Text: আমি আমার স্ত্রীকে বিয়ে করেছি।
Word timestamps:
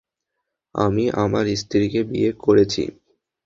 আমি 0.75 1.03
আমার 1.23 1.45
স্ত্রীকে 1.61 2.01
বিয়ে 2.09 2.31
করেছি। 2.43 2.83